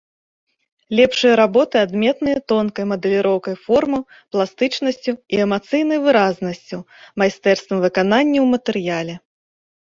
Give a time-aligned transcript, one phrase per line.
[0.99, 4.01] Лепшыя работы адметныя тонкай мадэліроўкай формаў,
[4.37, 6.77] пластычнасцю і эмацыйнай выразнасцю,
[7.23, 9.15] майстэрствам выканання ў матэрыяле.